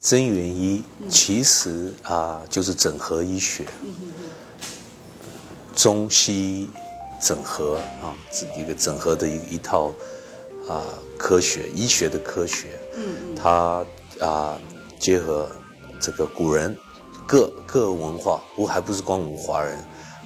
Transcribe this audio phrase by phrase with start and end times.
[0.00, 3.66] 真元医其实啊就是整合医学，
[5.76, 6.70] 中西医
[7.20, 8.16] 整合啊，
[8.56, 9.92] 一个整合的一一套
[10.66, 10.82] 啊
[11.18, 12.68] 科学医学的科学。
[13.36, 13.84] 它
[14.20, 14.58] 啊
[14.98, 15.50] 结合
[16.00, 16.74] 这个古人
[17.26, 19.78] 各各文化，不还不是光我们华人，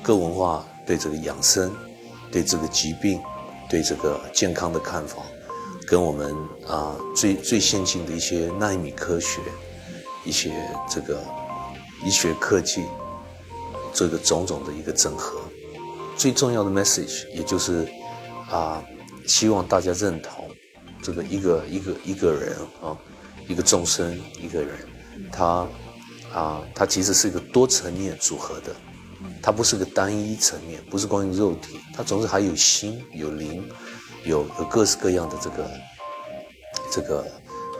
[0.04, 1.74] 各文化对这个养生、
[2.30, 3.20] 对这个疾病、
[3.68, 5.16] 对这个健康的看法，
[5.84, 6.32] 跟我们
[6.68, 9.40] 啊最最先进的一些纳米科学、
[10.24, 10.52] 一些
[10.88, 11.22] 这个
[12.04, 12.82] 医学科技，
[13.92, 15.40] 这个种种的一个整合。
[16.16, 17.88] 最重要的 message 也就是
[18.50, 18.82] 啊，
[19.26, 20.48] 希望大家认同
[21.02, 22.96] 这个一个一个一个人啊，
[23.48, 24.78] 一个众生一个人，
[25.32, 25.66] 他
[26.32, 28.74] 啊，他其实是一个多层面组合的，
[29.42, 33.68] 它不是个单一层面，不是关于肉体，它总是还有心有灵，
[34.24, 35.70] 有有各式各样的这个
[36.92, 37.20] 这个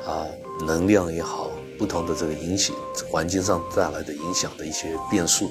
[0.06, 0.26] 啊
[0.66, 2.74] 能量也好，不同的这个影响
[3.10, 5.50] 环境上带来的影响的一些变数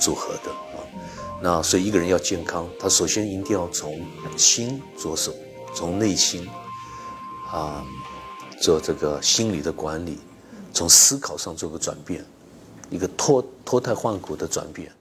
[0.00, 0.80] 组合的啊。
[1.42, 4.00] 那所以一个人要健康，他首先一定要从
[4.36, 5.32] 心着手，
[5.74, 6.48] 从内心
[7.50, 7.84] 啊
[8.60, 10.18] 做这个心理的管理，
[10.72, 12.24] 从思考上做个转变，
[12.90, 14.92] 一个脱脱胎换骨的转变。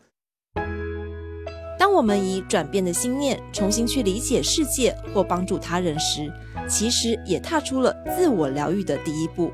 [1.77, 6.31] 当我们以转变的心念重新去理解世界或帮助他人时，
[6.69, 9.51] 其实也踏出了自我疗愈的第一步。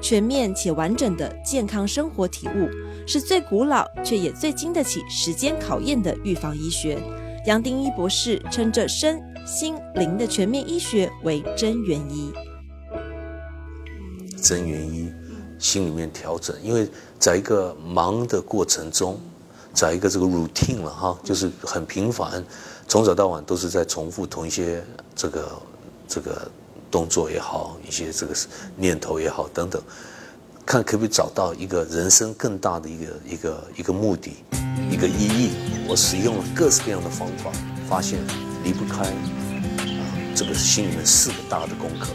[0.00, 2.68] 全面且完整的健康生活体悟，
[3.06, 6.98] 是最古老却也最经得起时间考验的预防医学。
[7.46, 12.32] 杨定一博士称这身心灵的全面医学为真元医。
[14.36, 15.12] 真元医，
[15.58, 19.20] 心里面调整，因为在一个忙的过程中，
[19.74, 22.42] 在一个这个 routine 了哈，就是很频繁，
[22.88, 24.82] 从早到晚都是在重复同一些
[25.14, 25.62] 这个
[26.08, 26.50] 这个。
[26.90, 28.34] 动作也好，一些这个
[28.76, 29.80] 念头也好，等等，
[30.66, 34.32] 看可不可以找到一个人生更大的一个一个一个目的，
[34.90, 35.50] 一个意义。
[35.88, 37.50] 我使用了各式各样的方法，
[37.88, 38.18] 发现
[38.64, 39.14] 离不开啊
[40.34, 42.08] 这个心里面四个大的功课。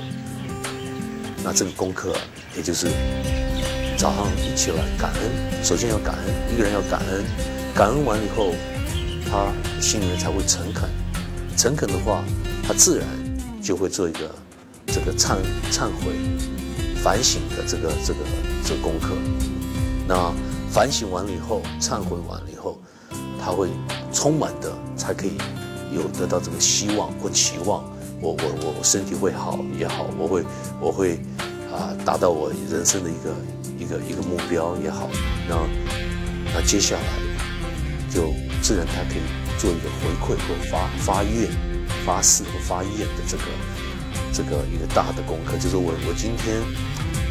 [1.44, 2.14] 那这个功课，
[2.56, 2.88] 也就是
[3.98, 7.24] 早上一起来感恩，首先要感恩，一个人要感恩，
[7.74, 8.54] 感恩完以后，
[9.30, 10.90] 他心里面才会诚恳，
[11.56, 12.24] 诚恳的话，
[12.66, 13.08] 他自然
[13.62, 14.30] 就会做一个。
[14.88, 15.38] 这个忏
[15.72, 16.14] 忏悔、
[17.04, 18.20] 反省的这个这个
[18.64, 19.10] 这个功课，
[20.08, 20.32] 那
[20.72, 22.80] 反省完了以后，忏悔完了以后，
[23.44, 23.70] 他会
[24.14, 25.34] 充满的，才可以
[25.94, 27.84] 有得到这个希望或期望。
[28.22, 30.44] 我我我身体会好也好，我会
[30.80, 31.20] 我会
[31.72, 33.36] 啊达到我人生的一个
[33.78, 35.10] 一个一个目标也好。
[35.48, 35.56] 那
[36.54, 37.04] 那接下来
[38.10, 39.22] 就自然他可以
[39.60, 41.52] 做一个回馈或发发愿、
[42.06, 43.44] 发誓或发愿的这个。
[44.36, 46.62] 这个一个大的功课，就是我我今天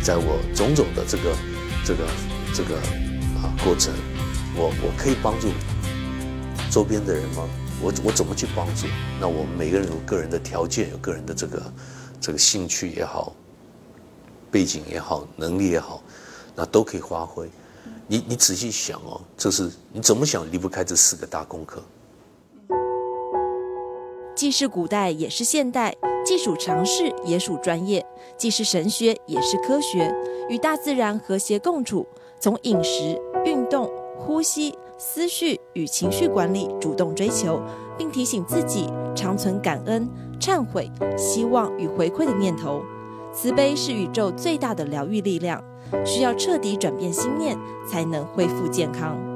[0.02, 1.36] 在我种种的这个
[1.84, 2.08] 这个
[2.54, 2.76] 这个
[3.36, 3.92] 啊过程，
[4.56, 5.50] 我我可以帮助
[6.70, 7.46] 周边的人吗？
[7.82, 8.86] 我我怎么去帮助？
[9.20, 11.72] 那我们每个人有个人的条件，有个人的这个
[12.22, 13.36] 这个兴趣也好，
[14.50, 16.02] 背景也好，能力也好，
[16.56, 17.50] 那都可以发挥。
[18.06, 21.84] 你你仔细想哦，这是你怎么想离不开这四个大功课。
[24.34, 25.94] 既是古代，也是现代。
[26.24, 28.00] 既属常识，也属专业；
[28.36, 30.10] 既是神学，也是科学。
[30.48, 32.06] 与大自然和谐共处，
[32.40, 37.60] 从饮食、运动、呼吸、思绪与情绪管理，主动追求，
[37.98, 40.08] 并提醒自己常存感恩、
[40.40, 42.82] 忏悔、希望与回馈的念头。
[43.32, 45.62] 慈悲是宇宙最大的疗愈力量，
[46.06, 49.33] 需要彻底转变心念，才能恢复健康。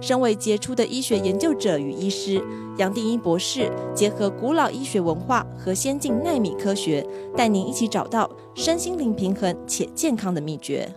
[0.00, 2.42] 身为杰出的医学研究者与医师，
[2.78, 7.06] 杨定一博士结合古老医学文化和先进纳米科学，
[7.36, 10.90] 带您一起找到身心灵平衡且健康的秘诀。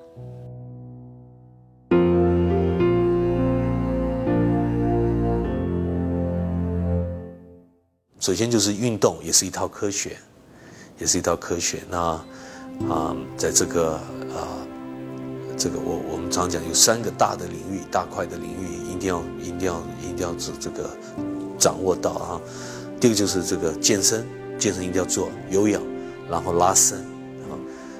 [8.20, 10.16] 首先就是运动，也是一套科学，
[10.98, 11.80] 也是一套科学。
[11.90, 12.00] 那
[12.90, 14.64] 啊，在这个啊。
[15.56, 20.90] 这个我我们常讲有三个大的领域，大块的领域一定要一定要一定要这这个
[21.58, 22.42] 掌握到啊。
[23.02, 24.26] 第二个就是这个健身，
[24.58, 25.82] 健身一定要做有氧，
[26.30, 27.52] 然后拉伸啊。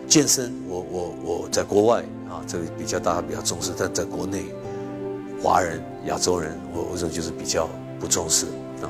[0.08, 4.46] 健身我我我在国外啊，这个比较大家比较重视，但在国内
[5.42, 8.46] 华人亚洲人，我我说就是比较不重视
[8.82, 8.88] 啊。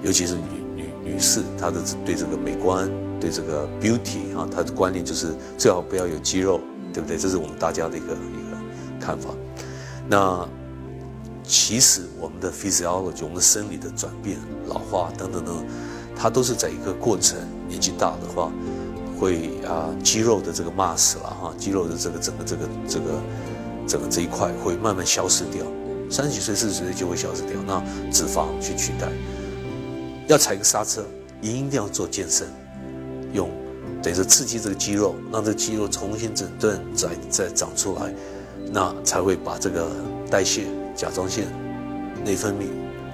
[0.00, 0.42] 尤其是女
[0.76, 2.88] 女女士，她的对这个美观，
[3.18, 6.60] 对这个 beauty 啊，她的观念就是最好不要有肌肉。
[6.90, 7.18] 对不对？
[7.18, 8.56] 这是我们大家的一个一个
[8.98, 9.28] 看法。
[10.08, 10.48] 那
[11.48, 14.36] 其实我们的 physiology，我们的生理的转变、
[14.66, 15.66] 老化等等等，
[16.14, 17.38] 它都是在一个过程。
[17.66, 18.52] 年纪大的话，
[19.18, 23.04] 会啊肌肉的这个 mass 了哈，肌肉的这个整个这个这个
[23.86, 25.64] 整个这一块会慢慢消失掉，
[26.10, 29.08] 三十几岁四十岁就会消失掉，那脂肪去取代，
[30.28, 31.04] 要踩个刹车，
[31.40, 32.46] 一定要做健身，
[33.32, 33.50] 用
[34.02, 38.14] 等于说刺激这个肌肉，让这个肌肉重新整顿再再长出来，
[38.70, 39.90] 那才会把这个
[40.30, 40.66] 代谢、
[40.98, 41.46] 甲状腺、
[42.24, 42.64] 内分泌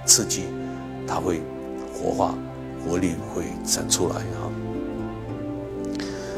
[0.07, 0.45] 刺激，
[1.07, 1.43] 它会
[1.93, 2.35] 活化，
[2.83, 4.51] 活力会产出来哈。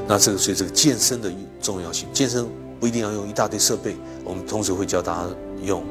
[0.09, 1.33] 那这个所以这个健身的
[1.63, 2.45] 重要性，健身
[2.81, 3.95] 不一定要用一大堆设备，
[4.25, 5.29] 我们同时会教大家
[5.63, 5.85] 用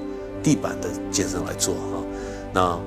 [0.43, 2.03] 地板的健身来做哈。
[2.53, 2.79] 那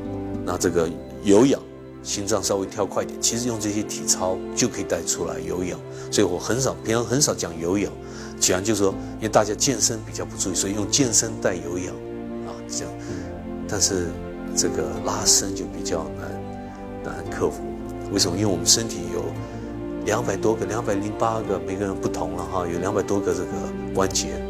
[0.44, 0.87] 那这个
[1.25, 1.59] 有氧，
[2.03, 5.81] 心脏稍微跳快点，其实用这些体操就可以带出来有氧。
[6.11, 7.91] 所以我很少平常很少讲有氧，
[8.38, 11.94] 讲就是说，因为大家健身比较不注意，所以用健身带有氧
[12.70, 12.93] 这样。
[13.69, 14.09] 但是
[14.56, 17.62] 这个拉伸就比较难难克服，
[18.12, 18.37] 为什么？
[18.37, 19.25] 因为我们身体有。
[20.05, 23.50] 两百多个，两百零八个，每个人不同了哈，有两百多个这个
[23.94, 24.43] 关节。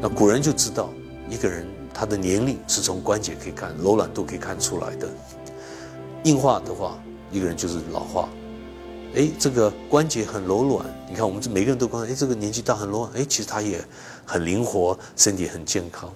[0.00, 0.90] 那古人就知道，
[1.28, 5.08] 一个人他的年龄是从关节可以看，柔软度可以看出来的。
[6.22, 6.96] 硬化的话，
[7.32, 8.28] 一个人就是老化。
[9.16, 13.82] 哎，这个关节很柔软，你看我们这每个人都关，哎，这个年纪大很柔软，哎，其实他也
[14.24, 16.08] 很灵活，身体很健康。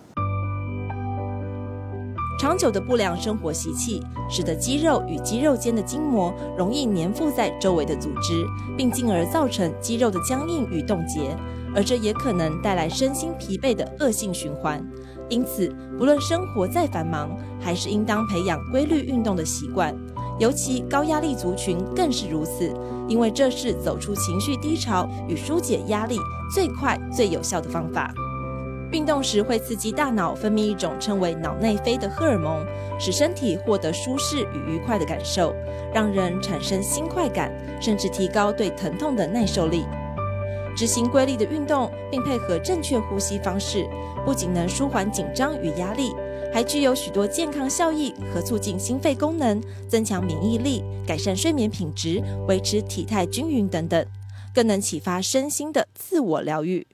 [2.41, 8.47] 长久的不良生活习气，使得肌肉与肌肉间的筋膜容易粘附在周围的组织，
[8.79, 11.37] 并进而造成肌肉的僵硬与冻结，
[11.77, 14.83] 而这也可能带来身心疲惫的恶性循环。
[15.29, 17.29] 因此，不论生活再繁忙，
[17.61, 19.95] 还是应当培养规律运动的习惯，
[20.39, 22.75] 尤其高压力族群更是如此，
[23.07, 26.17] 因为这是走出情绪低潮与疏解压力
[26.51, 28.11] 最快最有效的方法。
[28.93, 32.67] 运动时会刺激大脑分泌一种称为脑内啡的荷尔蒙，
[32.99, 35.55] 使身体获得舒适与愉快的感受，
[35.95, 39.85] 让人产生新快感，甚至提高对疼痛的耐受力。
[40.77, 43.87] 执行规律的运动，并配合正确呼吸方式，
[44.25, 46.13] 不仅能舒缓紧张与压力，
[46.53, 54.05] 还具有许多健康效益和促进心肺功能、增强免疫力、改善睡眠品质、维持体态均匀等等，
[54.53, 56.85] 更能启发身心的自我疗愈。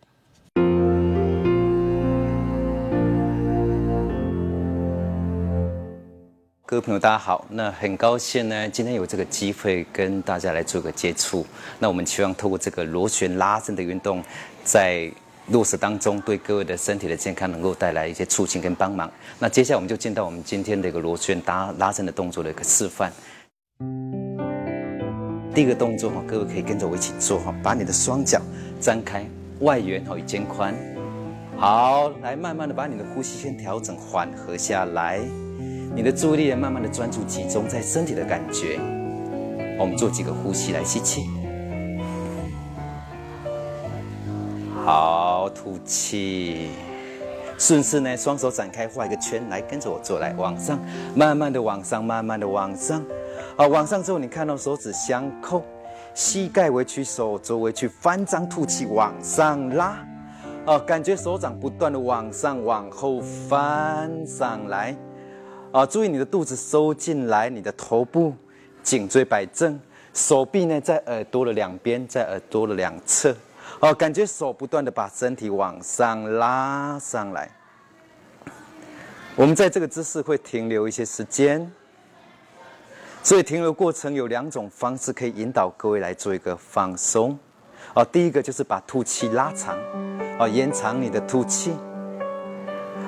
[6.68, 7.46] 各位朋友，大家好。
[7.48, 11.46] 那很高兴呢，今天有这个机会跟大家来做个接触。
[11.78, 14.20] 那我们希望透过这个螺旋拉伸的运动，
[14.64, 15.08] 在
[15.52, 19.08] 落实当中，对各位的身体的健康能够带来一些促进跟帮忙。
[19.38, 23.12] 那接下来我们就见到我们今天的一个螺旋拉拉伸的动作的一个示范。
[25.54, 28.42] 第一个动作哈，各位可以跟着我一起做哈，把你的双脚
[28.80, 29.24] 张开，
[29.60, 30.74] 外圆好与肩宽。
[31.56, 35.20] 好，来慢慢的把你的呼吸先调整缓和下来。
[35.96, 38.78] 你的注意力慢慢的专注集中在身体的感觉。
[39.78, 41.26] 我们做几个呼吸来吸气，
[44.84, 46.68] 好，吐气。
[47.56, 50.78] 顺势呢，双手展开画一个圈，来跟着我做，来往上，
[51.14, 53.02] 慢慢的往上，慢慢的往上。
[53.56, 55.62] 好，往上之后，你看到手指相扣，
[56.12, 59.96] 膝盖微曲，手肘微曲，翻张吐气往上拉。
[60.66, 63.18] 哦，感觉手掌不断的往上往后
[63.48, 64.94] 翻上来。
[65.72, 68.34] 啊，注意你的肚子收进来，你的头部
[68.82, 69.78] 颈椎摆正，
[70.14, 73.36] 手臂呢在耳朵的两边，在耳朵的两侧。
[73.80, 77.50] 哦，感觉手不断的把身体往上拉上来。
[79.34, 81.70] 我们在这个姿势会停留一些时间，
[83.22, 87.38] 所以停留过程有两种方式可以引导各位来做一个放松。
[87.92, 89.78] 哦，第一个就是把吐气拉长，
[90.38, 91.74] 哦，延长你的吐气。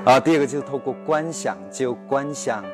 [0.08, 2.64] 啊，第二个就是透过观想，就观想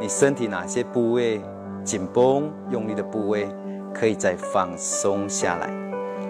[0.00, 1.40] 你身体哪些部位
[1.82, 3.48] 紧绷、用力的部位，
[3.92, 5.68] 可以再放松下来。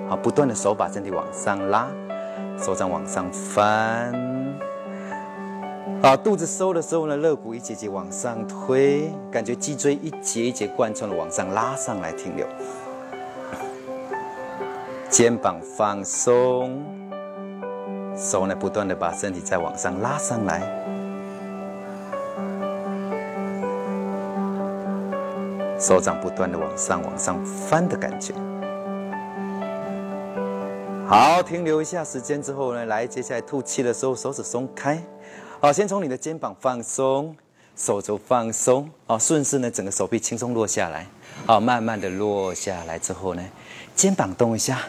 [0.09, 1.87] 好，不断的手把身体往上拉，
[2.57, 4.11] 手掌往上翻。
[6.03, 12.47] 好，肚子收的时候呢，肋骨一节节往上推，感觉脊椎一节一节贯穿的往上拉上来停留。
[15.11, 16.98] 肩膀放松。
[18.19, 20.61] 手呢，不断的把身体再往上拉上来，
[25.79, 28.35] 手掌不断的往上往上翻的感觉。
[31.07, 35.01] 好，停留一下时间之后呢，来，接下来吐气的时候，手指松开。
[35.61, 37.35] 好，先从你的肩膀放松，
[37.77, 38.91] 手肘放松。
[39.07, 41.07] 好，顺势呢，整个手臂轻松落下来。
[41.47, 43.43] 好，慢慢的落下来之后呢，
[43.95, 44.81] 肩膀动一下。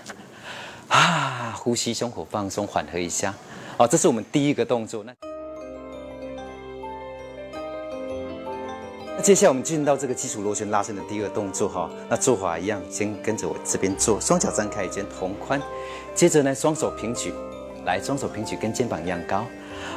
[0.89, 3.34] 啊，呼吸，胸口放松，缓和一下。
[3.77, 5.03] 好，这是我们第一个动作。
[5.03, 5.13] 那
[9.22, 15.62] 接下来我们进到这个基础螺旋拉伸的第二动作哈，那做法一样，先跟着我这边做，双脚张开，肩同宽，
[16.15, 17.34] 接着呢双手平举，
[17.86, 19.46] 来双手平举跟肩膀一样高。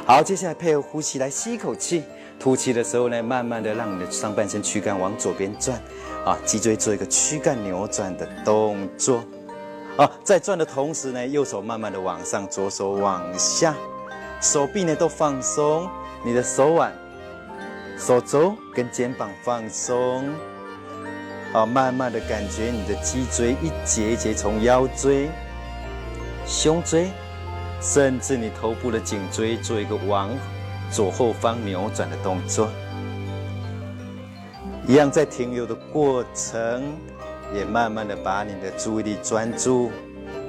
[0.05, 2.03] 好，接下来配合呼吸，来吸一口气，
[2.37, 5.81] 吐气的时候呢，慢慢的让你的上半身躯干往左边转，
[6.25, 9.23] 啊，脊椎做一个躯干扭转的动作，
[9.97, 13.75] 啊，在转的同时呢，右手慢慢的往上，左手往下，
[14.41, 15.87] 手臂呢都放松，
[16.23, 16.91] 你的手腕。
[17.95, 20.27] 手肘跟肩膀放松，
[21.53, 25.29] 好，慢慢的感觉你的脊椎一节一节从腰椎、
[26.47, 27.11] 胸椎，
[27.79, 30.27] 甚至你头部的颈椎做一个往
[30.89, 32.67] 左后方扭转的动作。
[34.87, 36.83] 一样在停留的过程，
[37.53, 39.91] 也慢慢的把你的注意力专注、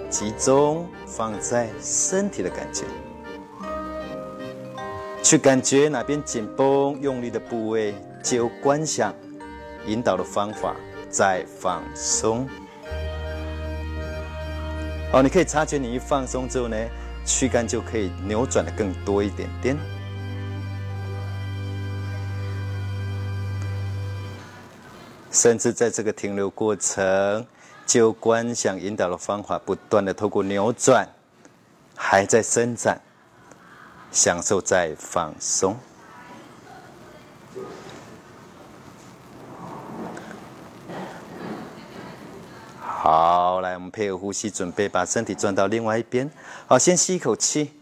[0.08, 2.84] 集中放在身体的感觉。
[5.22, 9.14] 去感觉哪边紧绷、用力的部位，借由观想
[9.86, 10.76] 引导的方法
[11.08, 12.46] 再放松。
[15.12, 16.76] 哦，你可以察觉你一放松之后呢，
[17.24, 19.76] 躯干就可以扭转的更多一点点。
[25.34, 27.44] 甚至在这个停留过程，
[27.84, 31.06] 就观想引导的方法，不断的透过扭转，
[31.94, 32.98] 还在伸展。
[34.12, 35.76] 享受再放松。
[42.78, 46.30] 好，来，我们配合呼吸，准备把身体转到另外一边。
[46.68, 47.72] 好，先吸一口气。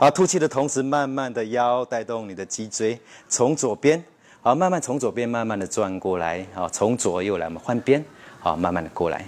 [0.00, 4.04] 好，吐气的同时，慢慢的腰带动你的脊椎，从左边，
[4.46, 6.46] 好，慢慢从左边慢慢的转过来。
[6.54, 8.04] 好，从左右来，我们换边。
[8.38, 9.24] 好，慢慢的过来。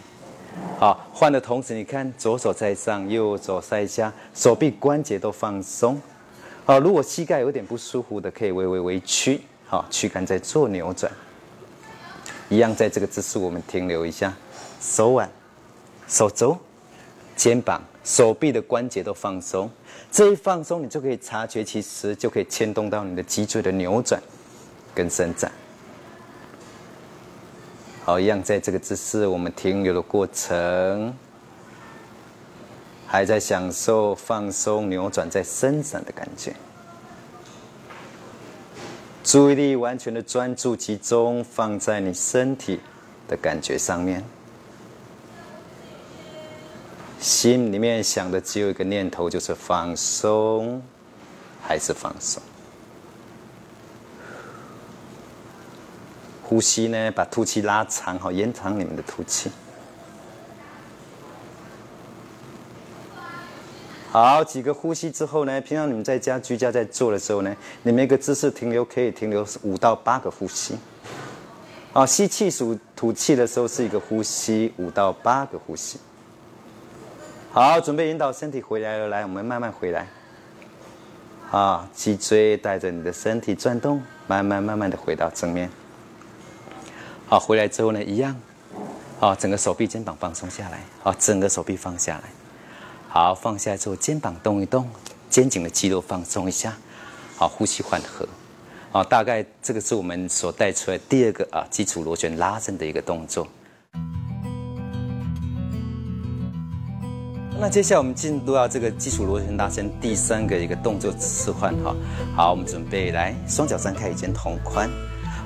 [0.78, 6.00] 好，换的同时，你看左手在上，右手在下，手臂关节都放松。
[6.64, 9.40] 好，如果膝盖有点不舒服的，可以微微微屈。
[9.66, 11.10] 好，躯干在做扭转。
[12.48, 14.32] 一样在这个姿势，我们停留一下，
[14.80, 15.28] 手腕、
[16.06, 16.56] 手肘、
[17.34, 19.68] 肩膀、手臂的关节都放松。
[20.12, 24.22] 这一放松，你就可以察觉，其实就可以牵动到你的脊椎的扭转
[24.98, 25.52] 跟伸展。
[28.04, 31.14] 好，一样在这个姿势，我们停留的过程，
[33.06, 36.52] 还在享受放松、扭转、在伸展的感觉。
[39.22, 42.80] 注意力完全的专注集中，放在你身体
[43.28, 44.24] 的感觉上面。
[47.20, 50.82] 心里面想的只有一个念头，就是放松，
[51.62, 52.42] 还是放松。
[56.48, 59.50] 呼吸呢，把吐气拉长，好延长你们的吐气。
[64.10, 70.74] 好，几个呼吸之后呢，平常你们在家居家在做的时候呢，你每个姿势停留可以停留五到八个呼吸。
[71.92, 75.98] 啊，吸气数吐气的时候是一个呼吸，五到八个呼吸。
[77.52, 80.08] 好，准备引导身体回来了，来，我们慢慢回来。
[81.50, 85.68] 啊，脊椎带着你的身体转动，慢慢慢慢的回到正面。
[87.30, 88.34] 好，回来之后呢，一样，
[89.20, 92.24] 好，整个手臂肩膀放松下来，好，整个手臂放下来，
[93.06, 94.88] 好，放下来之后肩膀动一动，
[95.28, 96.74] 肩颈的肌肉放松一下，
[97.36, 98.26] 好，呼吸缓和，
[98.90, 103.46] 好，大概这个是我们所带出来第二个啊基础螺旋拉伸的一个动作。
[107.60, 111.94] 那接下来我们进入到这个基础螺旋拉伸第三个一个动作示范哈，
[112.34, 114.88] 好，我们准备来，双脚张开，肩同宽。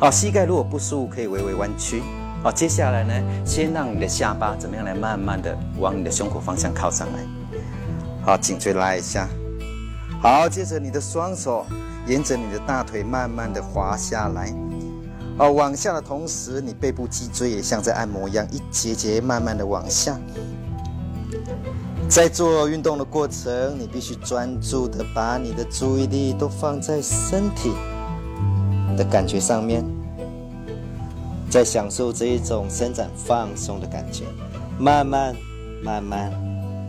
[0.03, 2.03] 好，膝盖如果不舒服，可以微微弯曲。
[2.43, 3.15] 好，接下来呢，
[3.47, 7.21] 先让你的下巴怎么样来慢慢的往你的胸口方向靠上来。
[8.25, 9.29] 好，颈椎拉一下。
[10.21, 11.65] 好，接着你的双手
[12.09, 14.53] 沿着你的大腿慢慢的滑下来。
[15.39, 20.19] 好，往下的同时，你背部脊椎也像在按摩一样，一节节慢慢的往下。
[22.09, 27.71] 在做运动的过程，你必须专注的把你的注意力都放在身体。
[28.97, 29.85] 的感觉上面，
[31.51, 34.25] 在享受这一种伸展放松的感觉，
[34.79, 35.35] 慢慢、
[35.83, 36.33] 慢慢、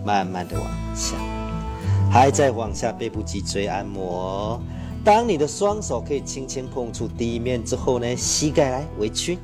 [0.05, 1.15] 慢慢的往下，
[2.12, 4.62] 还在往下背部脊椎按摩。
[5.03, 9.38] 当你的双手可以轻轻碰触地面之后呢，膝盖来微屈，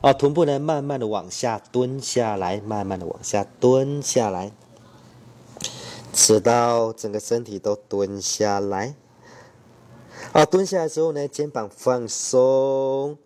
[0.00, 4.50] 哦，臀部呢慢慢的往下蹲下来，慢慢的往下蹲下来，
[6.12, 8.94] 直到整个身体都蹲下来。
[10.34, 13.18] 好，蹲下来之后呢，肩膀放松，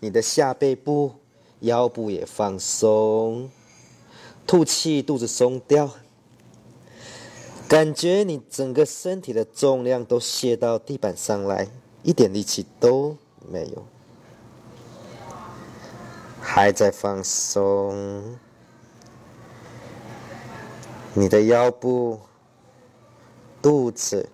[0.00, 1.12] 你的下背部、
[1.60, 3.48] 腰部也放松，
[4.44, 5.88] 吐气，肚子松掉，
[7.68, 11.68] 感觉你整个身体的重量都卸到地板上来，
[12.02, 13.16] 一点力气都
[13.48, 13.84] 没有。
[16.40, 18.36] 还在放松。
[21.14, 22.18] 你的腰部、
[23.62, 24.28] 肚子、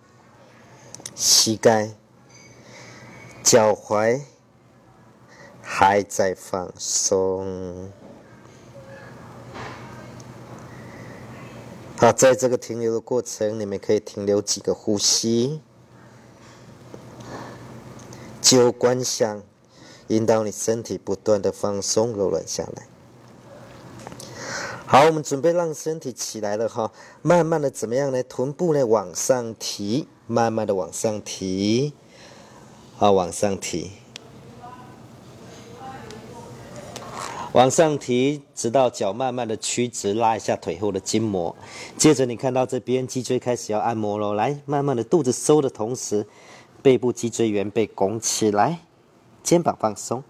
[1.15, 1.91] 膝盖、
[3.45, 4.23] 脚踝
[5.61, 7.93] 还在放松。
[11.99, 15.61] 好，在这个停留的过程，你们可以停留几个呼吸，
[18.41, 19.43] 就观想，
[20.09, 22.87] 引导你身体不断的放松、柔软下来。
[24.87, 28.23] 好，我们准备让身体起来了哈，慢慢的怎么样呢？
[28.23, 31.93] 臀部呢往上提，慢慢的往上提，
[33.05, 33.91] 好，往上提，
[37.53, 41.55] 往上提，直到脚慢慢的屈直，拉一下腿后的筋膜。
[41.99, 46.27] 接着你看到这边脊椎开始要按摩了，来，慢慢的肚子收的同时，
[46.81, 48.79] 背部脊椎缘被拱起来，
[49.43, 50.25] 肩膀放松，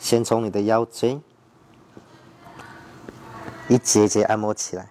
[0.00, 1.20] 先从你的腰椎。
[3.68, 4.90] 一节节按摩起来，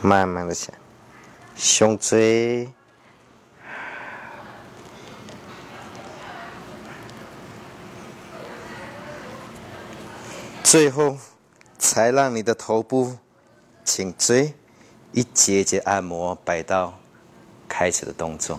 [0.00, 0.72] 慢慢的下，
[1.56, 2.72] 胸椎，
[10.74, 11.16] 最后
[11.78, 13.16] 才让你的头部、
[13.84, 14.52] 颈椎
[15.12, 16.98] 一节节按摩摆到
[17.68, 18.58] 开始的动作。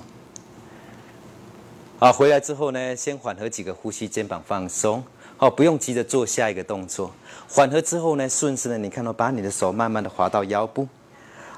[2.00, 5.04] 好，回来之后呢，先缓和几个呼吸，肩膀放松。
[5.36, 7.12] 好，不用急着做下一个动作，
[7.50, 10.88] 缓和之后呢，顺势呢，你看到把你的手慢慢的滑到腰部，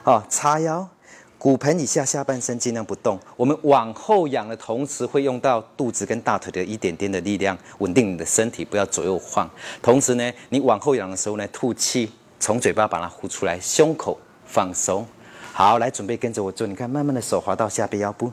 [0.06, 0.90] 哦，叉腰，
[1.38, 3.20] 骨盆以下下半身尽量不动。
[3.36, 9.50] 我们往后仰的同时，会用到肚子跟大腿的一点点的力量，稳定你的身体，不要左右晃。
[9.82, 15.06] 同时呢，你往后仰的时候呢，吐气，从嘴巴把它呼出来，胸口放松。
[15.54, 18.32] 好，来准备跟着我做，你看，慢慢的手滑到下背腰部。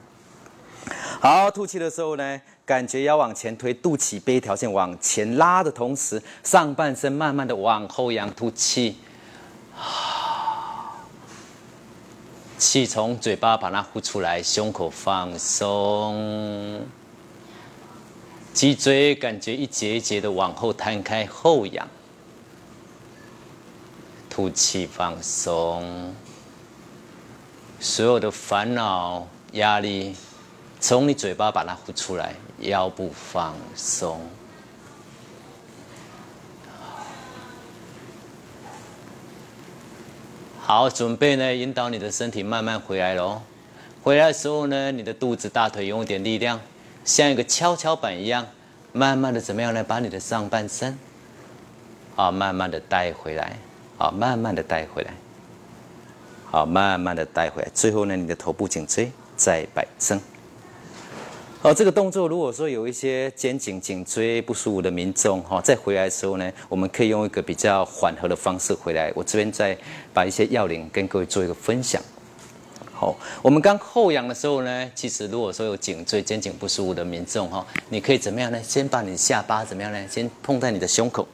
[1.20, 8.96] 好，吐气的时候呢，感觉要往前推，肚脐背一条线往前拉的同时，上半身慢慢的往后仰，吐气，
[12.56, 16.86] 气从嘴巴把它呼出来，胸口放松，
[18.52, 21.86] 脊椎感觉一节一节的往后摊开，后仰，
[24.30, 26.14] 吐气放松，
[27.80, 30.14] 所有的烦恼压力。
[30.80, 34.20] 从你嘴巴把它呼出来，腰部放松。
[40.66, 43.42] 好，准备呢，引导你的身体慢慢回来喽。
[44.02, 46.58] 回来的时候呢，你的肚子、大腿用一点力量，
[47.04, 48.46] 像一个跷跷板一样，
[48.90, 49.84] 慢慢的怎么样呢？
[49.84, 50.98] 把你的上半身，
[52.16, 53.58] 啊，慢慢的带回来，
[53.98, 55.12] 好，慢慢的带回来，
[56.50, 57.68] 好，慢慢的带回来。
[57.74, 60.18] 最后呢，你的头部、颈椎再摆正。
[61.64, 69.10] 哦，这个动作如果说有一些肩颈、颈椎不舒服的民众，哈，再回来的时候呢，我们可以用一个比较缓和的方式回来。
[69.14, 69.74] 我这边再
[70.12, 72.02] 把一些要领跟各位做一个分享。
[72.92, 78.62] 好，我们刚后仰的时候呢，其实如果说有颈椎、肩颈不舒服的民众，哈，你可以怎么样呢？
[78.62, 80.06] 先把你下巴怎么样呢？
[80.06, 81.26] 先碰在你的胸口。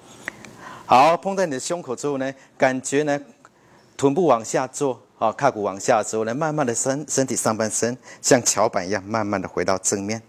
[0.86, 3.20] 好，碰在你的胸口之后呢，感觉呢，
[3.96, 5.02] 臀部往下坐。
[5.20, 10.22] 好，胯骨往下之后呢，慢慢的身身体上半身像桥板一样，慢慢的回到正面。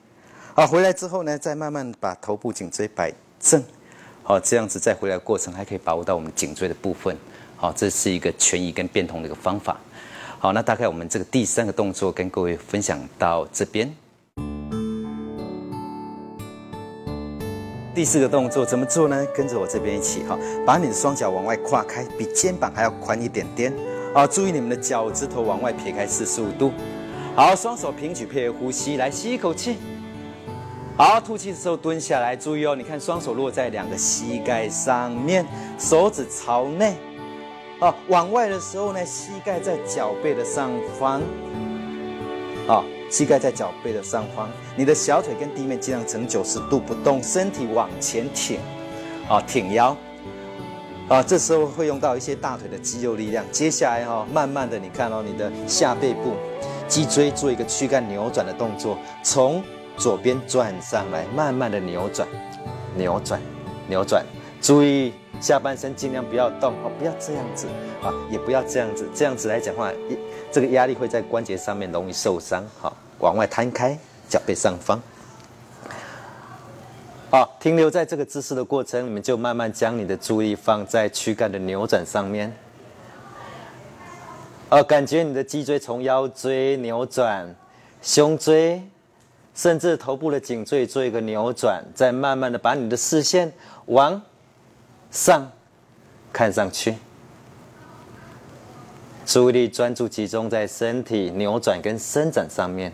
[0.53, 3.63] 好，回来之后呢，再慢慢把头部颈椎摆正。
[4.21, 7.17] 好，这样子再回来过程还可以把握到我们颈椎的部分。
[7.55, 9.77] 好，这是一个权益跟变通的一个方法。
[10.39, 13.89] 好，那大概我们这个第三个动作跟各位分享到这边。
[17.95, 19.25] 第四个动作怎么做呢？
[19.33, 23.73] 跟着我这边一起哈，把你的双脚往外跨开，比肩膀还要宽一点点。
[24.13, 26.73] 好，注意你们的脚趾头往外撇开四十五度。
[27.33, 29.77] 好，双手平举配合呼吸，来吸一口气。
[30.97, 35.45] 好，吐气的时候蹲下来，注意哦，你看双手落在两个膝盖上面，
[35.79, 36.93] 手指朝内。
[37.79, 40.69] 好，往外的时候呢，膝盖在脚背的上
[40.99, 41.21] 方。
[42.67, 48.59] 好，膝盖在脚背的上方，你的小腿跟地面尽量呈九十度不动，身体往前挺。
[49.25, 49.95] 好，挺腰。
[51.11, 53.43] 啊，这时候会用到一些大腿的肌肉力量。
[53.51, 56.35] 接下来哈，慢慢的，你看哦，你的下背部
[56.87, 59.61] 脊椎做一个躯干扭转的动作，从
[59.97, 62.25] 左边转上来，慢慢的扭转，
[62.95, 63.41] 扭转，
[63.89, 64.25] 扭转。
[64.61, 67.67] 注意下半身尽量不要动哦，不要这样子
[68.01, 69.91] 啊，也不要这样子，这样子来讲话，
[70.49, 72.63] 这个压力会在关节上面容易受伤。
[72.79, 74.97] 好，往外摊开，脚背上方。
[77.31, 82.53] 好，停留在这个姿势的过程，你们就慢慢将你的注意放在躯干的扭转上面。
[84.67, 87.55] 哦，感觉你的脊椎从腰椎扭转，
[88.01, 88.83] 胸椎
[89.55, 93.49] 甚至头部的颈椎做一个扭转，再慢慢的把你的视线
[93.85, 94.21] 往
[95.09, 95.49] 上
[96.33, 96.97] 看上去，
[99.25, 102.91] 注意力专注集中在身体扭转跟伸展上面。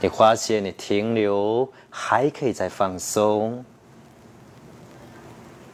[0.00, 3.64] 你发现你停留还可以再放松，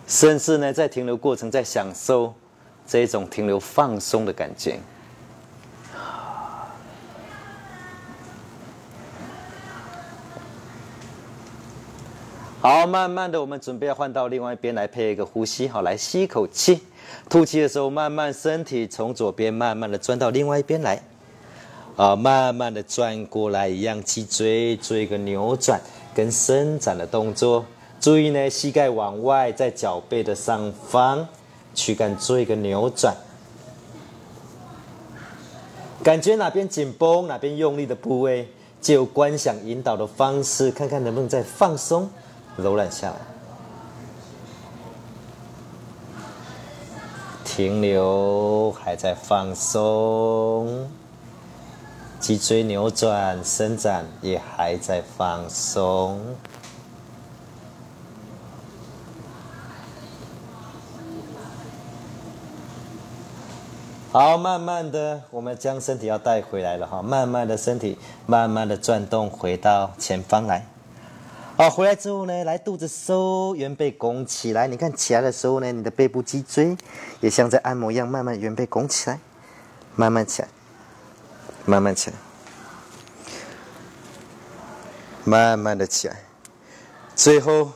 [0.07, 2.33] 甚至呢，在停留过程在享受
[2.87, 4.79] 这种停留放松的感觉。
[12.61, 15.69] 好，慢慢的，我们准备要换到另外一边来配一个呼吸。
[15.69, 16.81] 好，来吸一口气，
[17.29, 21.03] 吐气的时候，慢慢身体从左边慢慢的转到另外一边来。
[21.97, 25.81] 啊，慢慢的转过来，一样脊椎做一个扭转
[26.15, 27.65] 跟伸展的动作。
[28.01, 31.27] 注意呢，膝盖往外，在脚背的上方，
[31.75, 33.15] 躯干做一个扭转。
[36.03, 38.49] 感觉哪边紧绷，哪边用力的部位，
[38.81, 42.11] 就有观想引导的方式，看看能不能再放松。
[42.57, 43.17] 柔软下来，
[47.45, 50.91] 停留，还在放松，
[52.23, 56.21] 脊椎扭转伸展也还在放松。
[64.13, 70.65] 好，慢慢的，我们将身体要带回来了哈，慢慢的身体慢慢的转动，回到前方来。
[71.57, 74.69] 好，回来之后呢，来肚子收，圆背拱起来。
[74.69, 76.77] 你看起来的时候呢，你的背部脊椎
[77.21, 79.19] 也像在按摩一样，慢慢圆背拱起来，
[79.97, 80.49] 慢慢起来，
[81.65, 82.17] 慢慢起来，
[85.25, 86.17] 慢慢的起来，
[87.15, 87.73] 最后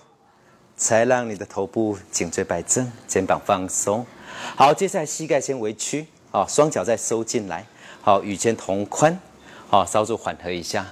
[0.76, 4.04] 才让你的头部颈椎摆正，肩膀放松。
[4.56, 7.64] 好，接下来膝盖先微屈，好，双脚再收进来，
[8.02, 9.16] 好，与肩同宽，
[9.68, 10.84] 好，稍作缓和一下。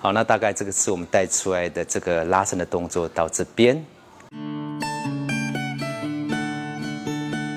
[0.00, 3.84] 好，那大概这个是我们带出来的这个拉伸的动作到这边，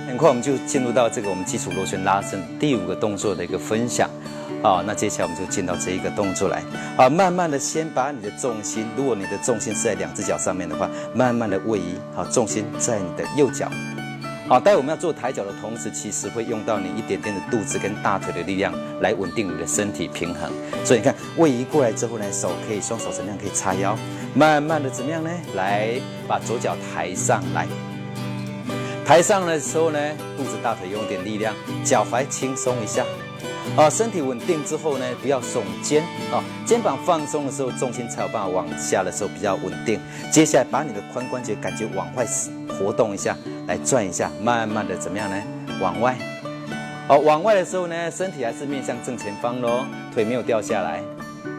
[0.08, 4.10] 很快我们就进入到这个我们基础螺旋拉伸第五个动作的一个分享。
[4.62, 6.62] 好，那接下来我们就进到这一个动作来。
[6.96, 13.68] 好，慢慢的先把你的重心，如果你的重心是在两只脚上面的话，慢慢的位移，好，重心在你的右脚。
[14.48, 18.72] 好，待我们要做抬脚的同时，其实会用到你一点点的肚子跟大腿的力量
[19.02, 20.52] 来稳定你的身体平衡。
[20.86, 23.40] 所以你看，位移过来之后呢，手可以双手怎么样？
[23.40, 23.98] 可以叉腰，
[24.36, 25.32] 慢慢的怎么样呢？
[25.56, 27.66] 来把左脚抬上来，
[29.04, 30.00] 抬上来的时候呢，
[30.38, 33.04] 肚子大腿用点力量，脚踝轻松一下。
[33.78, 40.00] 啊，身体稳定之后呢，不要耸肩啊，肩膀放松的时候，重心才有办法往下的时候比较稳定。
[40.32, 42.26] 接下来把你的髋关节感觉往外
[42.68, 43.36] 活动一下。
[43.68, 45.42] 来转一下，慢慢的怎么样呢？
[45.80, 46.18] 往外，
[47.08, 51.02] 好，往外的时候呢，身体还是面向正前方喽，腿没有掉下来。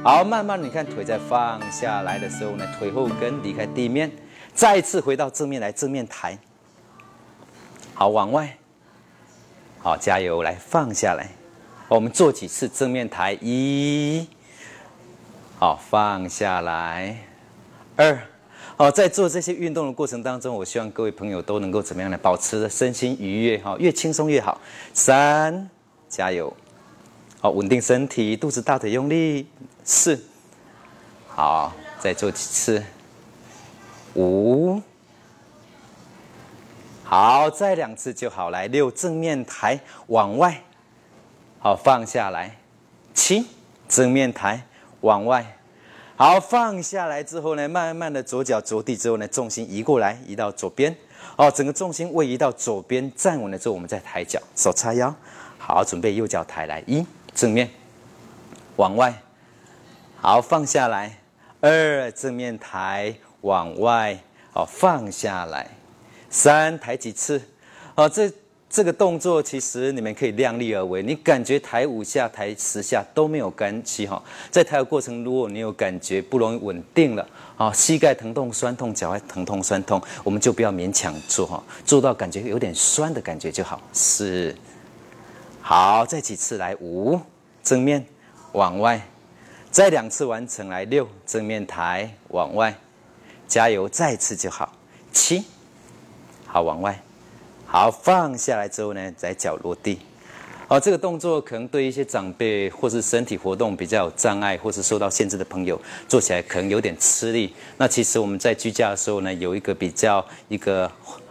[0.05, 4.11] 好，慢慢你看腿在放下来的时候呢，腿后跟离开地面，
[4.53, 6.37] 再次回到正面来，正面抬。
[7.95, 8.59] 好，往外，
[9.79, 11.41] 好，加油，来放下来。
[11.94, 14.26] 我们做几次正面抬，一，
[15.59, 17.18] 好，放下来，
[17.96, 18.18] 二。
[18.78, 22.16] 好，在做这些运动的过程当中，我希望各位朋友都能够怎么样呢？
[22.16, 24.59] 保持身心愉悦，哈，越轻松越好。
[24.94, 25.68] 三，
[26.09, 26.50] 加油！
[27.40, 29.46] 好，稳定身体，肚子大腿用力。
[29.85, 30.18] 四，
[31.28, 32.83] 好，再做几次。
[34.14, 34.81] 五，
[37.05, 38.48] 好，再两次就好。
[38.48, 40.62] 来，六，正面抬往外，
[41.62, 42.57] 好，放下来。
[43.14, 43.46] 七，
[43.88, 44.66] 正面抬
[45.03, 45.46] 往外。
[46.16, 50.92] 好，放下来之后呢，慢慢的左脚着地之后呢，重心移过来，移到左边。
[51.37, 55.14] 哦，整个重心位移到左边，站稳了之后，我们再抬脚，手叉腰。
[55.57, 57.70] 好，准备右脚抬来，一正面
[58.75, 59.14] 往外。
[60.20, 61.16] 好，放下来。
[61.61, 64.18] 二正面抬往外。
[64.53, 65.68] 好，放下来。
[66.29, 67.40] 三抬几次。
[67.94, 68.29] 好，这。
[68.72, 74.20] 这个动作其实你们可以量力而为，你感觉抬五下、抬十下都没有关系哈。
[74.50, 83.78] 在抬的过程，如果你有感觉不容易稳定了，啊，膝盖疼痛、酸痛，脚踝疼痛、酸痛，我们就不要勉强做哈，做到感觉有点酸的感觉就好。
[83.92, 84.56] 是，
[85.61, 87.20] 好，再几次来五，
[87.62, 88.02] 正面
[88.52, 89.06] 往外，
[89.70, 92.74] 再两次完成来六，正面抬往外，
[93.46, 94.72] 加油，再次就好。
[95.12, 95.44] 七，
[96.46, 96.98] 好往外。
[97.72, 99.98] 好，放下来之后呢，再脚落地。
[100.68, 107.54] 好，这个动作可能对一些长辈或是身体活动比较有障碍或是受到限制的朋友，做起来可能有点吃力。
[107.78, 110.85] 那其实我们在居家的时候呢，有一个比较一个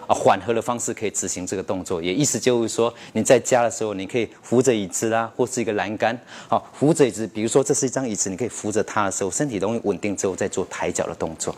[0.08, 2.02] 啊缓和的方式可以执行这个动作。
[2.02, 7.28] 也意思就是说，你在家的时候，你可以扶着椅子啦，或是一个栏杆，好扶着椅子。
[7.28, 11.56] 比如说这是一张椅子，你可以扶着它的时候，身体容易稳定之后，再做抬脚的动作。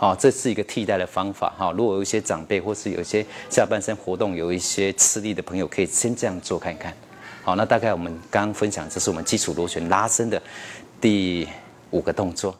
[0.00, 1.72] 好，这是一个替代的方法哈。
[1.72, 6.94] 如果有一些长辈或是有一些下半身活动有一些吃力的朋友，可以先这样做看看。
[7.42, 10.40] 好，那大概我们刚刚分享，这是我们基础螺旋拉伸的
[11.00, 11.48] 第
[11.90, 12.56] 五个动作。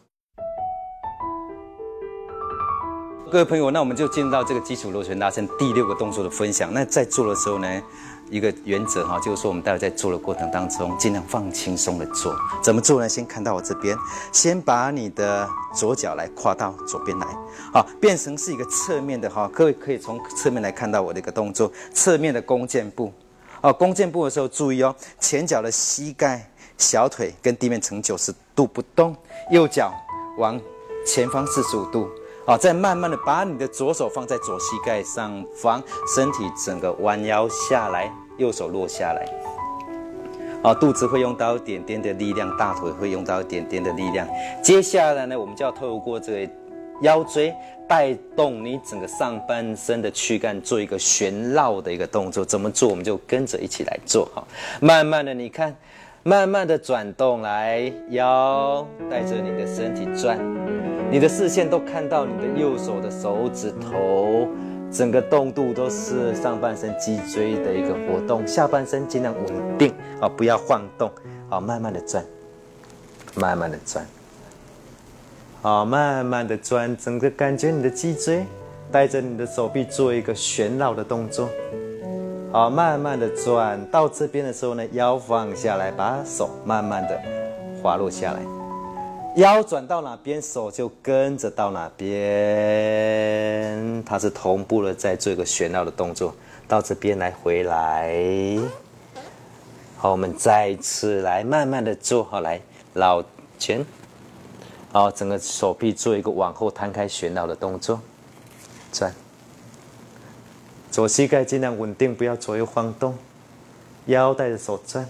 [3.31, 6.73] 各位朋友，那我们就进入到这个基础螺旋拉伸第六个动作的分享。
[6.73, 7.81] 那在做的时候呢，
[8.29, 12.35] 一个原则哈，就是说我们待会在做的过程当中，尽量放轻松的做。
[12.61, 13.09] 怎么做呢？
[13.09, 13.97] 先看到我这边，
[14.31, 17.27] 先把你的左脚来跨到左边来，
[17.73, 19.49] 好，变成是一个侧面的哈。
[19.53, 23.11] 各位可以从侧面来看到我的一个动作，侧面的弓箭步。
[23.61, 29.15] 哦，弓箭步的时候注意哦，前脚的膝盖、小腿跟地面呈九十度不动，
[29.51, 29.93] 右脚
[30.37, 30.59] 往
[31.05, 32.07] 前方四十五度。
[32.49, 35.83] 好，再慢慢的把你的左手放在左膝盖上方，
[36.15, 39.23] 身体整个弯腰下来，右手落下来。
[40.63, 44.27] 好，肚子会用到一点点的力量，大腿会用到一点点的力量。
[44.63, 46.51] 接下来呢，我们就要透过这个
[47.03, 47.53] 腰椎
[47.87, 52.43] 带动你整个上半身的躯干，做一个旋绕的一个动作。
[52.43, 52.89] 怎么做？
[52.89, 54.27] 我们就跟着一起来做。
[54.33, 54.43] 哈，
[54.81, 55.77] 慢慢的，你看，
[56.23, 60.37] 慢慢的转动来，腰带着你的身体转。
[61.09, 64.47] 你的视线都看到你的右手的手指头，
[64.91, 71.09] 整个动度都是上半身脊椎的一个活动，下半身尽量稳定啊，不要晃动，
[71.49, 72.23] 好，慢慢的转，
[73.35, 74.05] 慢慢的转，
[75.61, 78.45] 好，慢慢的转，整个感觉你的脊椎
[78.91, 81.49] 带着你的手臂做一个旋绕的动作，
[82.51, 87.21] 好，慢慢的转到这边的时候呢，腰放下来，把手慢慢的
[87.79, 88.39] 滑落下来。
[89.35, 96.33] 腰转到哪边，手就跟着到哪边，它是同步的在做一个旋绕的动作。
[96.67, 98.57] 到这边来，回来。
[99.95, 102.59] 好，我们再次来慢慢的做好来
[102.95, 103.23] 绕
[103.59, 103.85] 圈。
[104.91, 107.99] 好，整个手臂做一个往后摊开旋绕的动作，
[108.91, 109.13] 转。
[110.99, 113.17] 左膝盖尽量稳定，不要左右晃动。
[114.07, 115.07] 腰带着手转。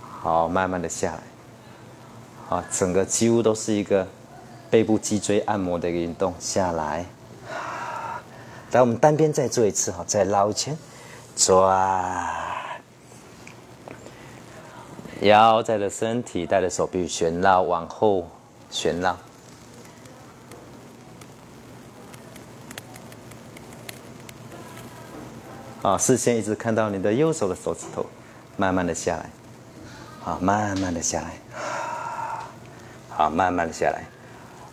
[0.00, 2.56] 好，慢慢的下来。
[2.56, 4.06] 啊，整个几乎都是一个
[4.70, 7.04] 背部脊椎按摩的一个运动下来。
[8.70, 10.78] 来，我们单边再做一次哈，再捞前
[11.34, 12.24] 转，
[15.22, 18.28] 腰带着身体带着手臂旋绕往后
[18.70, 19.18] 旋绕。
[25.82, 28.04] 啊，视线一直看到你的右手的手指头，
[28.56, 29.30] 慢慢的下来，
[30.24, 31.30] 啊，慢慢的下来。
[33.16, 34.02] 啊，慢慢的下来，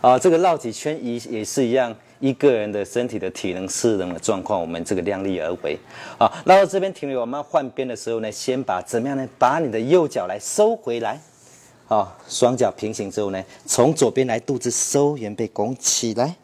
[0.00, 5.78] 啊，这个绕几圈也也是一样，一个人的身体的体能适能的状况，我们这个量力而为。
[6.16, 9.28] 啊，绕到这边停留，我们换边的时候呢，先把怎么样呢？
[9.38, 11.20] 把你的右脚来收回来，
[11.88, 16.34] 啊，双脚平行之后呢，从左边来，肚子收，圆背拱起来，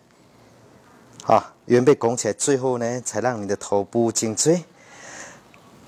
[1.26, 4.62] 好，圆背拱起来，最后呢，才让你的头部颈椎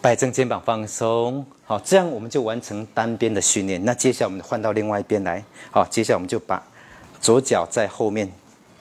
[0.00, 1.44] 摆正，肩膀放松。
[1.66, 3.84] 好，这样我们就完成单边的训练。
[3.84, 5.44] 那接下来我们换到另外一边来。
[5.70, 6.66] 好，接下来我们就把
[7.20, 8.32] 左脚在后面，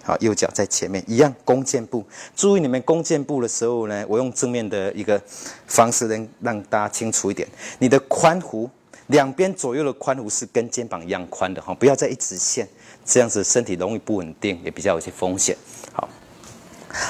[0.02, 2.06] 好，右脚在前面，一样弓箭步。
[2.38, 5.22] 注意你们弓箭步的时候呢，我用正面的一个
[5.68, 7.46] 方式能让大家清楚一点。
[7.80, 8.70] 你的髋弧
[9.08, 12.65] 两边左右的髋弧是跟肩膀一样宽的哈，不要在一直线，
[13.04, 15.58] 这样子身体容易不稳定，也比较有些风险。
[15.91, 16.08] 好。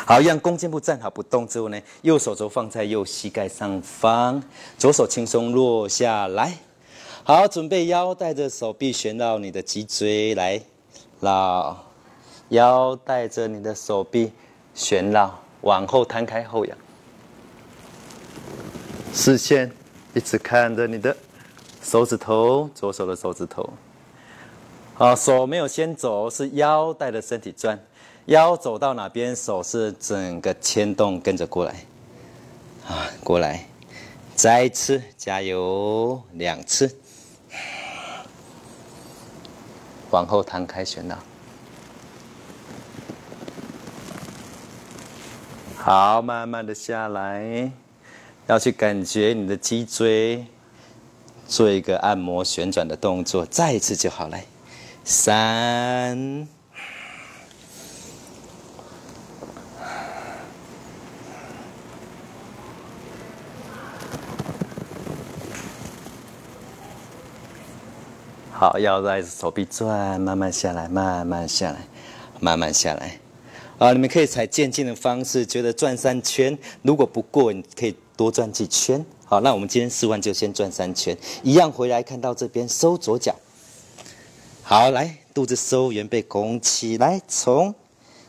[0.06, 4.42] 好，让弓箭步站好不动之后呢，右手肘放在右膝盖上方，
[4.78, 6.58] 左手轻松落下来。
[7.24, 10.62] 好，准备腰带着手臂旋到你的脊椎来，
[11.20, 11.86] 绕，
[12.50, 14.32] 腰带着你的手臂
[14.74, 16.78] 旋绕，往后摊开后仰，
[19.14, 19.72] 视线
[20.14, 21.16] 一直看着你的
[21.82, 23.68] 手指头，左手的手指头。
[24.94, 27.80] 好，手没有先走，是腰带着身体转。
[28.26, 31.76] 腰走到哪边，手是整个牵动跟着过来，
[32.88, 33.68] 啊，过来，
[34.36, 36.98] 再一次加油，两次，
[40.10, 41.16] 往后摊开旋绕，
[45.78, 47.72] 好，慢慢的下来，
[48.48, 50.48] 要去感觉你的脊椎，
[51.48, 54.46] 做一个按摩旋转的动作，再一次就好，来，
[55.04, 56.48] 三。
[68.66, 71.88] 好，腰带着手臂转，慢慢下来，慢慢下来，
[72.40, 73.20] 慢慢下来。
[73.78, 79.06] 啊，你们可以采渐进的方式，觉得转三圈，如果不过，你可以多转几圈。
[79.26, 83.36] 好，那我们今天试完就先转三圈，一样回来看到这边收左脚。
[84.64, 87.76] 好，来肚子收，圆背拱起来，从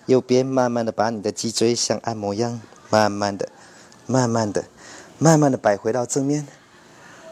[0.04, 3.48] 右边慢慢的把你的脊椎像按摩一样，慢慢的、
[4.04, 4.62] 慢慢的、
[5.18, 6.46] 慢慢的摆回到正面。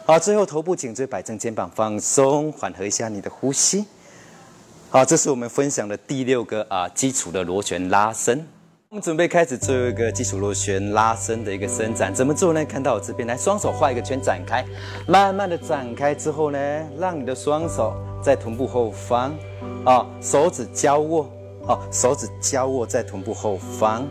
[0.06, 3.86] 好，最后头部颈椎摆正，肩膀放松，缓和一下你的呼吸。
[4.90, 8.46] 好，这是我们分享的第六个啊基础的螺旋拉伸。
[8.90, 12.62] 我们准备开始做一个基础螺旋拉伸的一个伸展，怎么做呢？
[12.66, 14.62] 看到我这边来，双手画一个圈展开，
[15.08, 16.58] 慢慢的展开之后呢，
[16.98, 19.34] 让你的双手在臀部后方，
[19.86, 21.22] 啊，手指交握，
[21.66, 24.06] 啊，手指交握在臀部后方，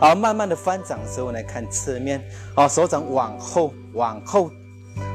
[0.00, 2.20] 好，慢慢的翻掌的时候呢，看侧面，
[2.56, 4.50] 啊，手掌往后，往后，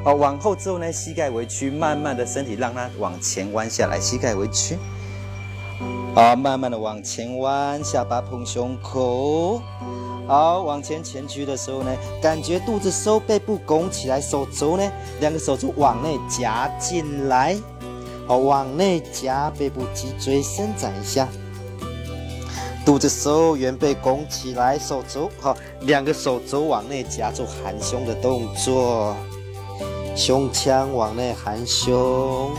[0.04, 4.78] 好，往后之后呢，膝盖微屈，慢慢的身体让它往前弯下来，膝盖微屈。
[6.14, 9.62] 好，慢慢的往前弯，下巴碰胸口。
[10.28, 11.92] 好，往前前屈的时候呢，
[12.22, 17.58] 感觉肚子收，背部拱起来，手肘呢，两个手肘往内夹进来。
[18.28, 21.28] 好，往内夹，背部脊椎伸展一下。
[22.86, 29.16] 肚子收，圆背拱起来，手肘好，两个手肘往内夹，做含胸的动作。
[30.16, 32.52] 胸腔往内含胸。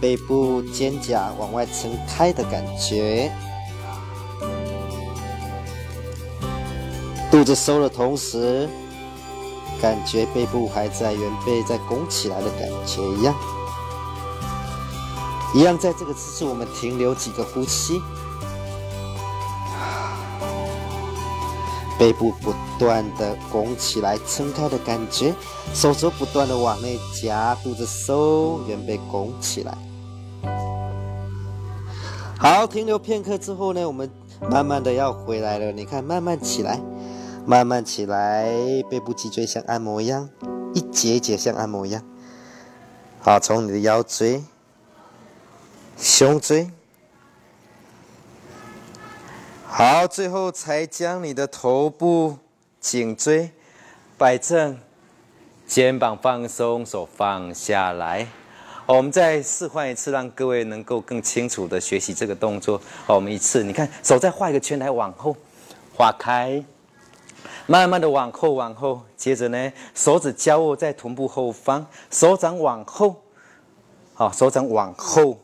[0.00, 3.32] 背部肩胛往外撑开的感觉，
[7.30, 8.68] 肚子收的同时，
[9.80, 13.34] 感觉背部还在原背在拱起来的感觉一样，
[15.54, 18.02] 一样在这个姿势我们停留几个呼吸，
[22.04, 25.34] 背部不断的拱起来撑开的感觉，
[25.72, 29.74] 手肘不断的往内夹，肚子收，圆背拱起来。
[32.38, 34.10] 好，停留片刻之后呢，我们
[34.50, 35.72] 慢慢的要回来了。
[35.72, 36.78] 你看，慢慢起来，
[37.46, 38.52] 慢慢起来，
[38.90, 40.28] 背部脊椎像按摩一样，
[40.74, 42.02] 一节一节像按摩一样。
[43.20, 44.44] 好，从你的腰椎、
[45.96, 46.70] 胸椎，
[49.76, 52.38] 好，最后才将你的头部、
[52.78, 53.50] 颈椎
[54.16, 54.78] 摆正，
[55.66, 58.28] 肩膀放松，手放下来。
[58.86, 62.80] 我们再示范一次，让各位能够更清楚的学习这个动作。
[63.04, 65.36] 好，我们一次，你看，手再画一个圈来往后
[65.92, 66.64] 划开，
[67.66, 73.24] 慢慢的往后往后，接着呢，手指交握在臀部后方，手掌往后，
[74.14, 75.36] 好，手掌往后，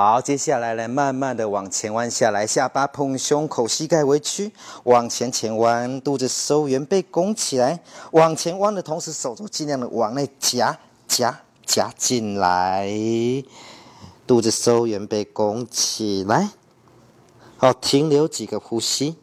[0.00, 4.52] 好，接下来呢，慢慢的往前弯下来，下巴碰胸口，膝盖微曲，
[4.84, 7.80] 往前前弯，肚子收圆背拱起来，
[8.12, 11.40] 往前弯的同时，手肘尽量的往内夹夹。
[11.66, 12.88] 夹进来，
[14.24, 16.50] 肚子收圆背拱起来，
[17.56, 19.16] 好，停留几个呼吸。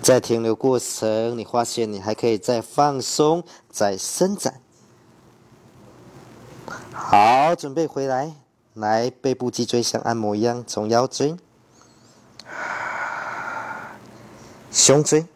[0.00, 4.60] 在停留过程，你发现你还可以再放松，再伸展。
[6.92, 8.32] 好，准备回来，
[8.74, 11.36] 来背部脊椎像按摩一样，从腰椎、
[14.70, 15.26] 胸椎，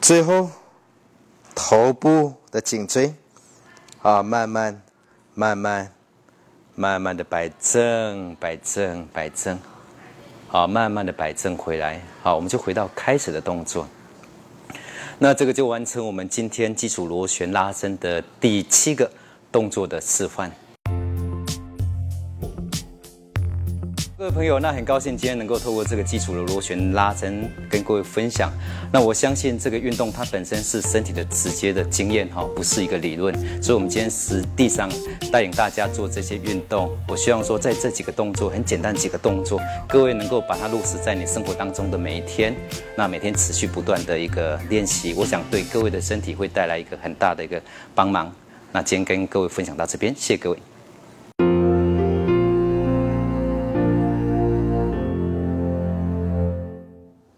[0.00, 0.50] 最后。
[1.58, 3.14] 头部的颈椎，
[4.02, 4.82] 啊，慢慢、
[5.32, 5.90] 慢慢、
[6.74, 9.58] 慢慢的摆正、摆正、摆正，
[10.48, 12.02] 好，慢慢的摆正回来。
[12.22, 13.88] 好，我们就回到开始的动作。
[15.18, 19.10] 那这个就完成我们今天基础螺旋拉伸的第七个
[19.50, 20.52] 动作的示范。
[24.26, 28.52] 各位朋友，那很高兴今天能够透过这个基础的螺旋拉伸跟各位分享。
[28.92, 33.32] 那我相信这个运动它本身是身体的直接的经验哈，不是一个理论。
[33.62, 34.90] 所以，我们今天实地上
[35.30, 36.90] 带领大家做这些运动。
[37.06, 42.52] 我希望说，在这几个动作很简单几个动作，各位能够把它落实在你生活当中的每一天。
[42.96, 47.62] 那每天持续不断的一个练习，我想对各位的身体会带来一个很大的一个
[47.94, 48.34] 帮忙。
[48.72, 50.58] 那今天跟各位分享到这边，谢谢各位。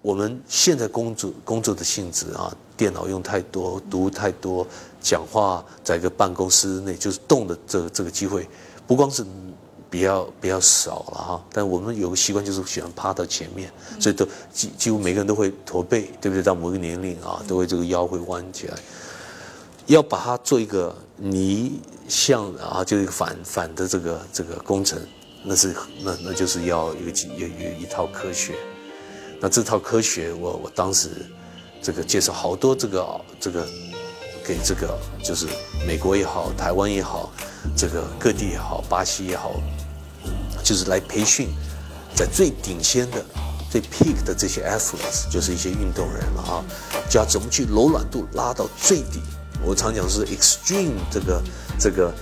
[0.01, 4.67] 我们现在工作工作的性质啊，电脑用太多，读太多，
[5.01, 8.49] 讲话在一个办公室内就是动的这个这个机会，
[8.87, 9.25] 不光是
[9.91, 11.45] 比较比较少了哈。
[11.53, 16.43] 但我们有个习惯就是喜欢趴到前面，所以都几几乎每个人都会驼背，对不对？
[16.43, 18.79] 到某个年龄啊，都会这个腰会弯起来，
[19.87, 24.97] 要把它做一个逆向啊，就是一个反反的这个这个工程，
[25.43, 28.55] 那是那那就是要有几有有一套科学。
[29.41, 31.11] 那这套科学，我我当时
[31.81, 33.67] 这个介绍好多这个这个
[34.45, 35.47] 给这个就是
[35.87, 37.31] 美国也好，台湾也好，
[37.77, 39.53] 这个各地也好，巴西也好，
[40.65, 41.49] 就是来培训
[42.17, 43.25] 在最顶尖的、
[43.71, 46.65] 最 peak 的这些 athletes，就是一些运动人了啊，
[47.09, 49.21] 教怎么去柔软度拉到最低。
[49.65, 51.43] 我常讲是 extreme 这个
[51.79, 52.13] 这个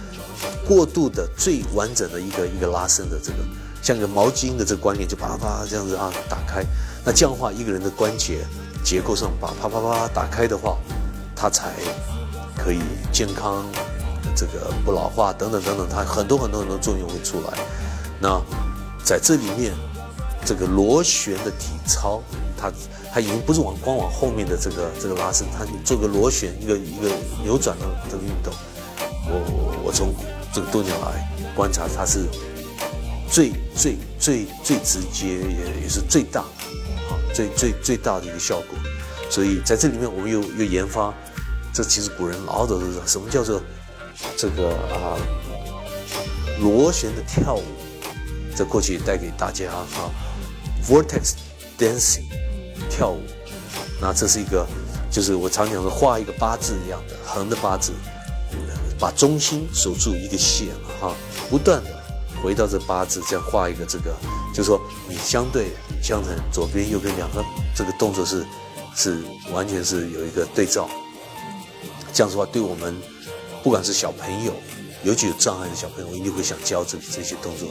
[0.67, 3.39] 过度的最完整的一个一个拉伸的这个，
[3.83, 6.63] 像个毛巾的这个观念，就啪啪这样子啊打开。
[7.07, 8.45] 那这样的话，一个人的关节
[8.85, 10.77] 结构上把啪啪啪打开的话，
[11.37, 11.71] 他才
[12.59, 12.81] 可以
[13.13, 13.65] 健康，
[14.35, 17.59] 这个不老化等等等等，它很多很多很多作用会出来。
[18.21, 18.43] 那
[19.05, 19.73] 在这里面，
[20.45, 22.21] 这个螺旋的体操，
[22.59, 22.73] 它
[23.15, 27.09] 它已经不是往光往后面的这个这个拉伸，它做个螺旋一个一个
[27.45, 28.53] 扭转的这个运动。
[29.29, 30.13] 我我从
[30.53, 32.27] 这个多年来观察，它是
[33.31, 36.45] 最最最最直接也也是最大。
[37.37, 38.79] 最最最大的一个效果，
[39.29, 41.13] 所以在这里面我们又又研发，
[41.71, 43.61] 这其实古人老早都知道什么叫做
[44.39, 45.21] 这个啊
[46.63, 47.63] 螺旋的跳舞，
[48.55, 49.87] 在过去带给大家啊
[50.83, 51.35] vortex
[51.79, 52.25] dancing
[52.89, 53.21] 跳舞，
[54.01, 54.67] 那这是一个
[55.11, 57.93] 就是我常讲的画一个八字一样的横的八字，
[58.99, 60.69] 把中心守住一个线
[60.99, 61.15] 哈，
[61.51, 61.96] 不断的
[62.43, 64.15] 回到这八字，这样画一个这个，
[64.55, 65.69] 就是说你相对。
[66.03, 68.47] 相成左边右边两个这个动作是
[68.95, 70.89] 是完全是有一个对照，
[72.13, 72.95] 这样子的话，对我们
[73.61, 74.53] 不管是小朋友，
[75.03, 77.69] 尤其有障碍的小朋友，一定会想教这这些动作，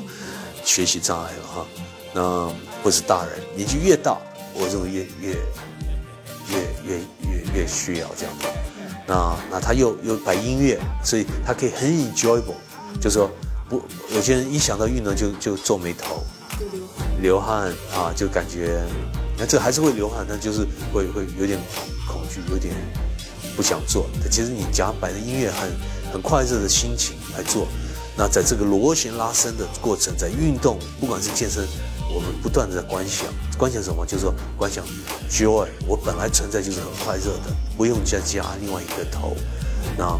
[0.65, 1.65] 学习障碍了哈。
[2.13, 2.51] 那
[2.83, 4.17] 或是大人年纪越大，
[4.53, 5.33] 我认为越越
[6.49, 6.97] 越越
[7.29, 8.47] 越越需要这样子。
[9.07, 12.55] 那那他又又摆音乐，所以他可以很 enjoyable，
[12.99, 13.29] 就说
[13.69, 13.81] 不
[14.13, 16.23] 有些人一想到运动就就皱眉头。
[17.21, 18.81] 流汗啊，就感觉，
[19.37, 21.59] 那这还是会流汗，但就是会会有点
[22.07, 22.73] 恐惧，有点
[23.55, 24.07] 不想做。
[24.31, 25.71] 其实你夹摆的音乐很
[26.13, 27.67] 很快乐的心情来做，
[28.17, 31.67] 那在这个螺旋拉伸的过程，在运动，不管是健身，
[32.13, 34.05] 我们不断的在观想，观想什么？
[34.05, 34.85] 就是说观想
[35.29, 39.35] joy，我本来存在就是很快乐的，不用再加另外一个头。
[39.97, 40.17] 那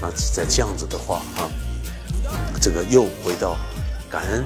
[0.00, 1.50] 那在这样子的话啊，
[2.62, 3.56] 这个又回到
[4.08, 4.44] 感恩。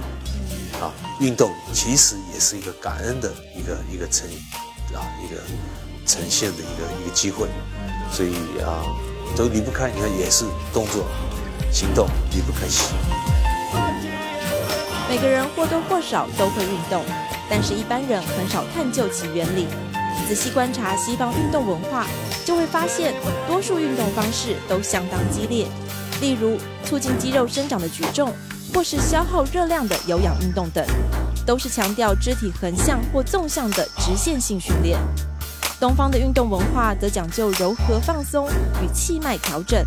[0.80, 4.28] 啊，运动其实也是一个感恩的一个一个呈
[4.92, 5.40] 啊一个
[6.04, 7.48] 呈现的一个一个机会，
[8.12, 8.84] 所以啊
[9.34, 9.90] 都离不开。
[9.90, 10.44] 你看，也是
[10.74, 11.06] 动作、
[11.72, 12.94] 行动离不开心。
[15.08, 17.02] 每个人或多或少都会运动，
[17.48, 19.66] 但是一般人很少探究其原理。
[20.28, 22.06] 仔细观察西方运动文化，
[22.44, 23.14] 就会发现
[23.48, 25.66] 多数运动方式都相当激烈，
[26.20, 28.32] 例如促进肌肉生长的举重。
[28.74, 30.84] 或是消耗热量的有氧运动等，
[31.46, 34.98] 都是强调肢体横向或纵向的直线性训练。
[35.80, 38.48] 东方的运动文化则讲究柔和放松
[38.82, 39.82] 与气脉调整，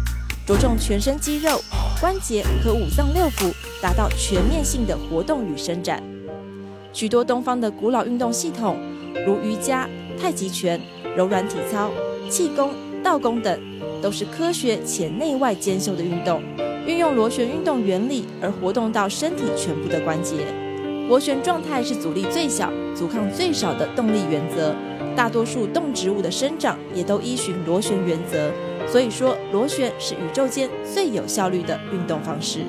[0.48, 1.62] 着重全身肌肉、
[2.00, 6.02] 关节和五脏六腑，达到全面性的活动与伸展。
[6.94, 8.78] 许多东方的古老运动系统，
[9.28, 9.88] 如瑜伽、
[10.20, 10.82] 太极拳、
[11.16, 11.92] 柔软体操、
[12.30, 12.74] 气功、
[13.04, 13.60] 道功等，
[14.02, 16.41] 都是科学且内外兼修的运动。
[16.86, 20.38] 运用螺旋运动原理而活动到身体全部的关节，
[21.08, 24.74] 螺旋状态是阻力最小、阻抗最少的动力原则。
[25.16, 28.52] 大多数动植物的生长也都依循螺旋原则，
[28.88, 32.62] 所以说螺旋是宇宙间最有效率的运动方式。